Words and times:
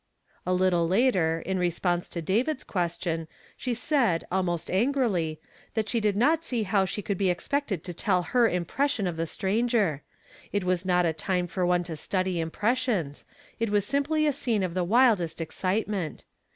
A 0.47 0.53
little 0.55 0.87
later, 0.87 1.43
in 1.45 1.59
response 1.59 2.07
to 2.07 2.23
David's 2.23 2.63
question, 2.63 3.27
she 3.55 3.75
said, 3.75 4.25
almost 4.31 4.71
angrily, 4.71 5.39
that 5.75 5.87
she 5.87 5.99
did 5.99 6.15
not 6.15 6.43
see 6.43 6.63
how 6.63 6.85
she 6.85 7.03
could 7.03 7.19
be 7.19 7.29
expected 7.29 7.83
to 7.83 7.93
tell 7.93 8.23
her 8.23 8.49
impression 8.49 9.05
of 9.05 9.15
the 9.15 9.27
stranger; 9.27 10.01
it 10.51 10.63
was 10.63 10.85
not 10.85 11.05
a 11.05 11.13
time 11.13 11.45
for 11.45 11.67
one 11.67 11.83
to 11.83 11.95
study 11.95 12.41
im 12.41 12.49
pressions; 12.49 13.25
it 13.59 13.69
was 13.69 13.85
simply 13.85 14.25
a 14.25 14.33
scene 14.33 14.63
of 14.63 14.73
the 14.73 14.83
wildest 14.83 15.39
excitement. 15.39 16.25